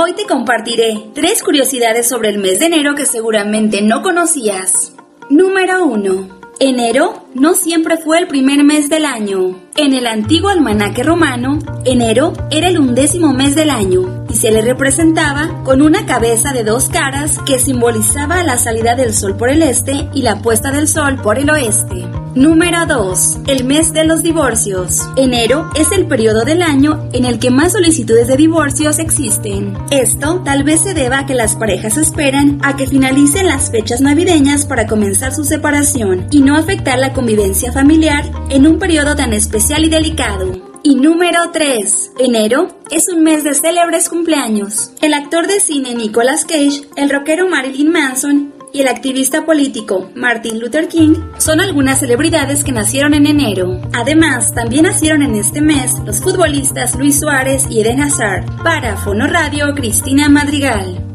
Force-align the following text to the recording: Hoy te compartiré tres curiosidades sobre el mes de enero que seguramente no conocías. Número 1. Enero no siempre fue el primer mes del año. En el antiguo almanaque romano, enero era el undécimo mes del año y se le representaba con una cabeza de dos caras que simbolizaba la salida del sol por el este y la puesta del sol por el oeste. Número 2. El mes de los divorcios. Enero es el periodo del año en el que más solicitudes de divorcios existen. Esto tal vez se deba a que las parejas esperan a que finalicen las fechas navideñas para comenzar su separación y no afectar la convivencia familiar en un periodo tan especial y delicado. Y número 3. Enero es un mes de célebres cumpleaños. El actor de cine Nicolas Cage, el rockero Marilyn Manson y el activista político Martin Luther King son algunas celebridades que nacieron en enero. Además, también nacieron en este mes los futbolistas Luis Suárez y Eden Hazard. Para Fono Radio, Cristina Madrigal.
Hoy 0.00 0.12
te 0.12 0.26
compartiré 0.26 1.10
tres 1.12 1.42
curiosidades 1.42 2.08
sobre 2.08 2.28
el 2.28 2.38
mes 2.38 2.60
de 2.60 2.66
enero 2.66 2.94
que 2.94 3.04
seguramente 3.04 3.82
no 3.82 4.00
conocías. 4.00 4.92
Número 5.28 5.84
1. 5.86 6.40
Enero 6.60 7.24
no 7.38 7.54
siempre 7.54 7.96
fue 7.96 8.18
el 8.18 8.26
primer 8.26 8.64
mes 8.64 8.88
del 8.88 9.04
año. 9.04 9.60
En 9.76 9.94
el 9.94 10.06
antiguo 10.06 10.50
almanaque 10.50 11.02
romano, 11.02 11.58
enero 11.84 12.32
era 12.50 12.68
el 12.68 12.78
undécimo 12.78 13.32
mes 13.32 13.54
del 13.54 13.70
año 13.70 14.24
y 14.28 14.34
se 14.34 14.50
le 14.50 14.62
representaba 14.62 15.62
con 15.64 15.82
una 15.82 16.04
cabeza 16.04 16.52
de 16.52 16.64
dos 16.64 16.88
caras 16.88 17.38
que 17.46 17.58
simbolizaba 17.58 18.42
la 18.42 18.58
salida 18.58 18.96
del 18.96 19.14
sol 19.14 19.36
por 19.36 19.50
el 19.50 19.62
este 19.62 20.08
y 20.12 20.22
la 20.22 20.42
puesta 20.42 20.72
del 20.72 20.88
sol 20.88 21.20
por 21.22 21.38
el 21.38 21.50
oeste. 21.50 22.06
Número 22.34 22.86
2. 22.86 23.40
El 23.48 23.64
mes 23.64 23.92
de 23.92 24.04
los 24.04 24.22
divorcios. 24.22 25.00
Enero 25.16 25.70
es 25.74 25.90
el 25.90 26.06
periodo 26.06 26.44
del 26.44 26.62
año 26.62 27.08
en 27.12 27.24
el 27.24 27.38
que 27.40 27.50
más 27.50 27.72
solicitudes 27.72 28.28
de 28.28 28.36
divorcios 28.36 29.00
existen. 29.00 29.76
Esto 29.90 30.42
tal 30.44 30.62
vez 30.62 30.82
se 30.82 30.94
deba 30.94 31.20
a 31.20 31.26
que 31.26 31.34
las 31.34 31.56
parejas 31.56 31.96
esperan 31.96 32.60
a 32.62 32.76
que 32.76 32.86
finalicen 32.86 33.46
las 33.46 33.72
fechas 33.72 34.00
navideñas 34.02 34.66
para 34.66 34.86
comenzar 34.86 35.34
su 35.34 35.42
separación 35.42 36.28
y 36.30 36.42
no 36.42 36.56
afectar 36.56 36.98
la 36.98 37.12
convivencia 37.28 37.70
familiar 37.72 38.24
en 38.48 38.66
un 38.66 38.78
periodo 38.78 39.14
tan 39.14 39.34
especial 39.34 39.84
y 39.84 39.90
delicado. 39.90 40.80
Y 40.82 40.94
número 40.94 41.50
3. 41.52 42.12
Enero 42.20 42.68
es 42.90 43.06
un 43.10 43.22
mes 43.22 43.44
de 43.44 43.52
célebres 43.52 44.08
cumpleaños. 44.08 44.92
El 45.02 45.12
actor 45.12 45.46
de 45.46 45.60
cine 45.60 45.94
Nicolas 45.94 46.46
Cage, 46.46 46.88
el 46.96 47.10
rockero 47.10 47.46
Marilyn 47.46 47.92
Manson 47.92 48.54
y 48.72 48.80
el 48.80 48.88
activista 48.88 49.44
político 49.44 50.10
Martin 50.14 50.58
Luther 50.58 50.88
King 50.88 51.16
son 51.36 51.60
algunas 51.60 52.00
celebridades 52.00 52.64
que 52.64 52.72
nacieron 52.72 53.12
en 53.12 53.26
enero. 53.26 53.78
Además, 53.92 54.54
también 54.54 54.84
nacieron 54.84 55.20
en 55.20 55.34
este 55.34 55.60
mes 55.60 55.98
los 56.06 56.20
futbolistas 56.20 56.94
Luis 56.94 57.20
Suárez 57.20 57.66
y 57.68 57.80
Eden 57.80 58.00
Hazard. 58.00 58.46
Para 58.64 58.96
Fono 58.96 59.26
Radio, 59.26 59.74
Cristina 59.74 60.30
Madrigal. 60.30 61.07